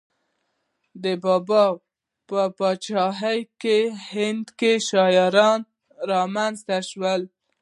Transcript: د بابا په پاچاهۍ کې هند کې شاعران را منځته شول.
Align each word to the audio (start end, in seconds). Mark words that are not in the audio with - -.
د 1.03 1.05
بابا 1.23 1.65
په 2.27 2.39
پاچاهۍ 2.57 3.39
کې 3.61 3.77
هند 4.11 4.45
کې 4.59 4.71
شاعران 4.89 5.59
را 6.09 6.21
منځته 6.35 6.77
شول. 6.89 7.21